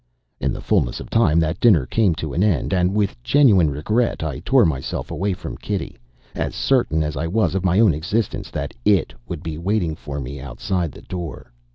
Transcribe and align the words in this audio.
In 0.39 0.51
the 0.51 0.61
fulness 0.61 0.99
of 0.99 1.11
time 1.11 1.39
that 1.41 1.59
dinner 1.59 1.85
came 1.85 2.15
to 2.15 2.33
an 2.33 2.41
end; 2.41 2.73
and 2.73 2.95
with 2.95 3.21
genuine 3.23 3.69
regret 3.69 4.23
I 4.23 4.39
tore 4.39 4.65
myself 4.65 5.11
away 5.11 5.33
from 5.33 5.57
Kitty 5.57 5.99
as 6.33 6.55
certain 6.55 7.03
as 7.03 7.15
I 7.15 7.27
was 7.27 7.53
of 7.53 7.63
my 7.63 7.79
own 7.79 7.93
existence 7.93 8.49
that 8.49 8.73
It 8.83 9.13
would 9.27 9.43
be 9.43 9.59
waiting 9.59 9.95
for 9.95 10.19
me 10.19 10.39
outside 10.39 10.91
the 10.91 11.03
door. 11.03 11.53